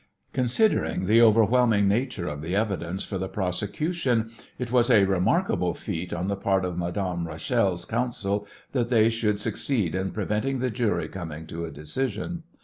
Considering 0.33 1.05
the 1.05 1.21
overwhelming 1.21 1.87
nature 1.87 2.27
of 2.27 2.41
the 2.41 2.55
evidence 2.55 3.03
for 3.03 3.19
the 3.19 3.29
prosecution 3.29 4.31
it 4.57 4.71
was 4.71 4.89
a 4.89 5.05
remarkable 5.05 5.75
feat 5.75 6.11
on 6.11 6.27
the 6.27 6.35
part 6.35 6.65
of 6.65 6.75
Madame 6.75 7.27
Rachel's 7.27 7.85
counsel 7.85 8.47
that 8.71 8.89
they 8.89 9.09
should 9.09 9.39
succeed 9.39 9.93
in 9.93 10.09
preventing 10.11 10.57
the 10.57 10.71
jury 10.71 11.07
coming 11.07 11.45
to 11.45 11.65
a 11.65 11.71
decision. 11.71 12.41